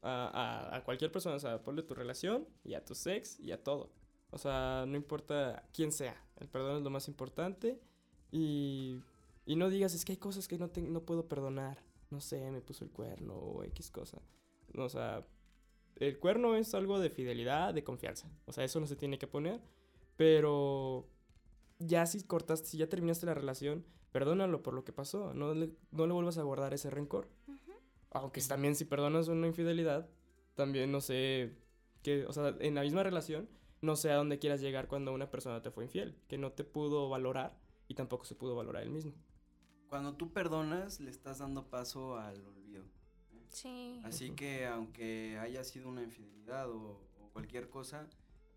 [0.03, 0.29] A,
[0.73, 3.63] a- a cualquier persona, o sea, ponle tu relación y a tu sex y a
[3.63, 3.91] todo.
[4.31, 7.79] O sea, no importa quién sea, el perdón es lo más importante
[8.31, 9.01] y,
[9.45, 11.83] y no digas, es que hay cosas que no, te- no puedo perdonar.
[12.11, 14.19] No sé, me puso el cuerno o X cosa.
[14.73, 15.25] No, o sea,
[16.01, 18.29] el cuerno es algo de fidelidad, de confianza.
[18.47, 19.61] O sea, eso no se tiene que poner,
[20.17, 21.07] pero
[21.79, 25.35] ya si cortaste, si ya terminaste la relación, perdónalo por lo que pasó.
[25.35, 27.29] No le, no le vuelvas a guardar ese rencor.
[28.11, 30.09] Aunque también si perdonas una infidelidad,
[30.55, 31.57] también no sé
[32.03, 33.49] que, o sea, en la misma relación,
[33.83, 36.65] no sé a dónde quieras llegar cuando una persona te fue infiel, que no te
[36.65, 37.57] pudo valorar
[37.89, 39.13] y tampoco se pudo valorar él mismo.
[39.89, 42.85] Cuando tú perdonas, le estás dando paso al olvido.
[43.51, 44.01] Sí.
[44.05, 48.09] Así que aunque haya sido una infidelidad o, o cualquier cosa,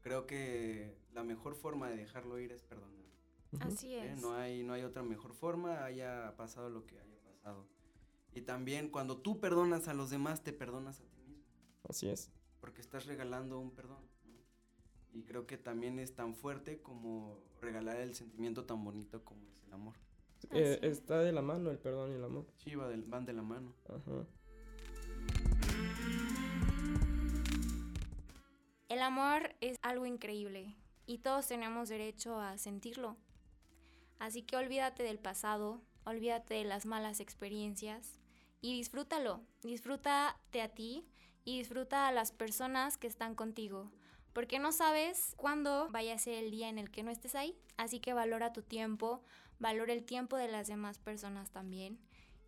[0.01, 3.03] creo que la mejor forma de dejarlo ir es perdonar.
[3.59, 4.13] Así ¿eh?
[4.13, 4.21] es.
[4.21, 7.67] No, hay, no hay otra mejor forma, haya pasado lo que haya pasado.
[8.33, 11.43] Y también cuando tú perdonas a los demás, te perdonas a ti mismo,
[11.87, 12.31] Así es.
[12.59, 14.01] porque estás regalando un perdón.
[14.25, 15.19] ¿no?
[15.19, 19.63] Y creo que también es tan fuerte como regalar el sentimiento tan bonito como es
[19.67, 19.93] el amor.
[20.49, 20.97] Eh, es.
[20.97, 22.45] está de la mano el perdón y el amor.
[22.57, 23.73] Sí, va del- van de la mano.
[23.87, 24.25] Ajá.
[28.93, 30.75] El amor es algo increíble
[31.07, 33.17] y todos tenemos derecho a sentirlo.
[34.19, 38.19] Así que olvídate del pasado, olvídate de las malas experiencias
[38.61, 39.41] y disfrútalo.
[39.63, 41.07] Disfrútate a ti
[41.43, 43.89] y disfruta a las personas que están contigo.
[44.31, 47.57] Porque no sabes cuándo vaya a ser el día en el que no estés ahí.
[47.77, 49.23] Así que valora tu tiempo,
[49.57, 51.97] valora el tiempo de las demás personas también.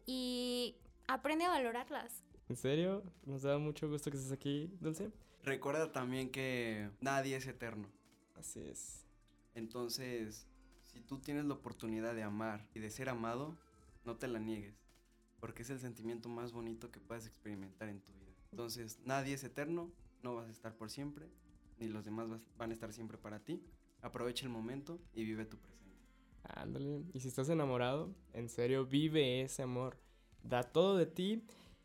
[0.06, 0.76] Y
[1.08, 2.24] aprende a valorarlas.
[2.50, 3.02] ¿En serio?
[3.26, 5.12] Nos da mucho gusto que estés aquí, Dulce.
[5.46, 7.88] Recuerda también que nadie es eterno.
[8.36, 9.06] Así es.
[9.54, 10.48] Entonces,
[10.84, 13.56] si tú tienes la oportunidad de amar y de ser amado,
[14.06, 14.76] no te la niegues,
[15.40, 18.34] porque es el sentimiento más bonito que puedes experimentar en tu vida.
[18.52, 19.92] Entonces, nadie es eterno,
[20.24, 21.28] no vas a estar por siempre,
[21.80, 23.62] ni los demás vas- van a estar siempre para ti.
[24.02, 25.76] Aprovecha el momento y vive tu presente.
[26.44, 27.04] Ándale.
[27.14, 29.98] Y si estás enamorado, en serio, vive ese amor.
[30.44, 31.44] Da todo de ti.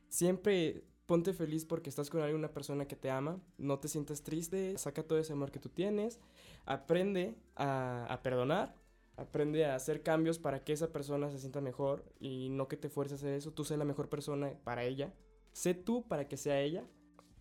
[0.09, 3.41] Siempre ponte feliz porque estás con alguna persona que te ama.
[3.59, 4.79] No te sientas triste.
[4.79, 6.21] Saca todo ese amor que tú tienes.
[6.67, 8.77] Aprende a, perdonar.
[9.17, 12.89] Aprende a hacer cambios para que esa persona se sienta mejor y no que te
[12.89, 13.51] fuerces a hacer eso.
[13.51, 15.13] Tú sé la mejor persona para ella.
[15.51, 16.85] Sé tú para que sea ella.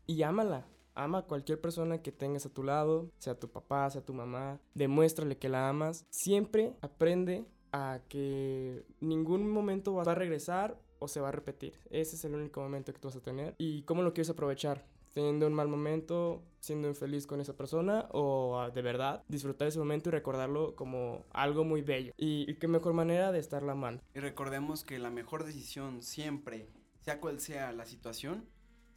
[0.07, 0.65] Y ámala.
[0.95, 4.59] Ama a cualquier persona que tengas a tu lado, sea tu papá, sea tu mamá.
[4.73, 6.07] Demuéstrale que la amas.
[6.09, 11.73] Siempre aprende a que ningún momento va a regresar o se va a repetir.
[11.89, 13.55] Ese es el único momento que tú vas a tener.
[13.57, 14.85] ¿Y cómo lo quieres aprovechar?
[15.13, 19.79] Teniendo un mal momento, siendo infeliz con esa persona o ah, de verdad disfrutar ese
[19.79, 22.13] momento y recordarlo como algo muy bello.
[22.17, 24.03] Y, y qué mejor manera de estarla amando.
[24.13, 26.69] Y recordemos que la mejor decisión siempre,
[27.01, 28.45] sea cual sea la situación,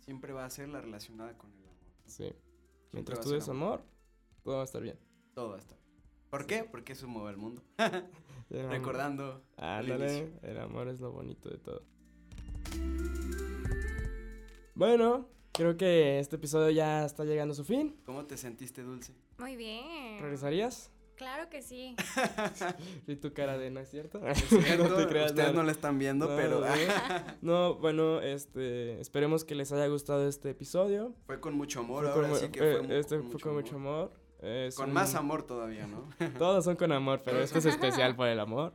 [0.00, 1.72] siempre va a ser la relacionada con el amor.
[2.06, 2.24] Sí.
[2.24, 2.38] Siempre
[2.92, 3.82] Mientras tú des amor,
[4.42, 4.98] todo va a estar bien.
[5.34, 5.78] Todo va a estar.
[6.28, 6.64] ¿Por qué?
[6.64, 7.62] Porque eso mueve al mundo.
[8.50, 9.42] El Recordando.
[9.56, 11.82] el Ándale, el amor es lo bonito de todo.
[14.74, 17.96] Bueno, creo que este episodio ya está llegando a su fin.
[18.04, 19.14] ¿Cómo te sentiste, Dulce?
[19.38, 20.18] Muy bien.
[20.20, 20.90] ¿Regresarías?
[21.16, 21.94] Claro que sí.
[23.06, 24.20] Y tu cara de no es cierto.
[24.34, 26.66] Cierto, no te creas Ustedes no lo están viendo, No, pero no.
[27.42, 31.14] No, bueno, este, esperemos que les haya gustado este episodio.
[31.26, 32.04] fue con mucho amor.
[32.06, 34.12] Fue ahora con sí que eh, fue mu- este fue con mucho amor.
[34.40, 36.08] Es Con un- más amor todavía, ¿no?
[36.38, 38.72] Todos son con amor, pero este es especial por el amor.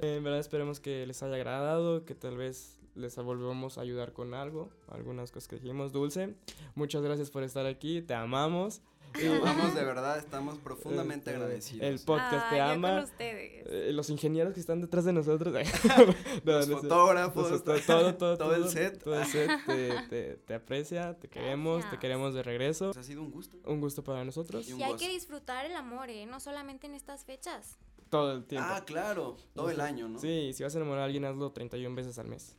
[0.00, 4.12] Eh, en verdad esperemos que les haya agradado, que tal vez les volvamos a ayudar
[4.12, 5.92] con algo, algunas cosas que dijimos.
[5.92, 6.34] Dulce,
[6.74, 8.82] muchas gracias por estar aquí, te amamos.
[9.12, 11.84] Te amamos de verdad, estamos profundamente Este, agradecidos.
[11.84, 12.88] El podcast Ah, te ama.
[12.94, 13.66] con ustedes.
[13.66, 15.52] eh, los ingenieros que están detrás de nosotros.
[16.44, 19.02] No, Los no fotógrafos, Los foto- todo, todo, todo el set.
[19.02, 22.00] Todo el set te, te- te aprecia, te queremos, te Gracias.
[22.00, 22.84] queremos de regreso.
[22.92, 23.56] Pues ha sido un gusto.
[23.66, 24.68] Un gusto para nosotros.
[24.68, 26.26] Y Y hay que disfrutar el amor, ¿eh?
[26.26, 27.78] No solamente en estas fechas.
[28.10, 28.68] Todo el tiempo.
[28.70, 30.20] Ah, claro, todo el año, ¿no?
[30.20, 32.56] Sí, si vas a enamorar a alguien, hazlo 31 veces al mes.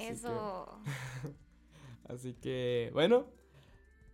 [0.00, 0.80] Así que- Eso.
[2.08, 3.26] así que, bueno,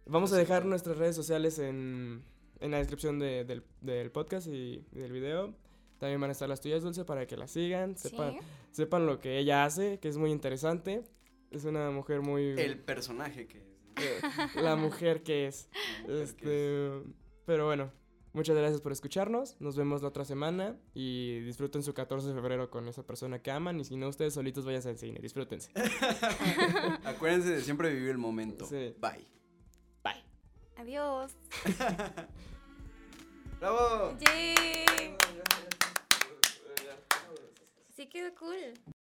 [0.07, 2.25] vamos a dejar nuestras redes sociales en,
[2.61, 5.55] en la descripción de- del, del podcast y, y del video.
[5.99, 8.11] También van a estar las tuyas, Dulce, para que las sigan, Sí.
[8.11, 8.37] sepan,
[8.71, 11.05] sepan lo que ella hace, que es muy interesante.
[11.51, 12.51] Es una mujer muy...
[12.59, 13.67] El personaje que es.
[14.57, 14.63] ¿no?
[14.63, 15.71] la mujer que es.
[15.73, 16.91] La mujer que Este,
[17.47, 17.91] pero bueno,
[18.37, 19.57] muchas gracias por escucharnos.
[19.61, 23.51] Nos vemos la otra semana y disfruten su 14 de febrero con esa persona que
[23.51, 23.81] aman.
[23.81, 25.19] Y si no, ustedes solitos vayan al cine.
[25.21, 25.73] Disfrútense.
[27.05, 28.67] Acuérdense de siempre vivir el momento.
[28.67, 28.95] Sí.
[29.01, 29.27] Bye.
[30.05, 30.23] Bye.
[30.77, 31.33] Adiós.
[33.61, 34.17] ¡Bravo!
[34.21, 35.17] Yay.
[37.95, 38.96] Sí quedó cool.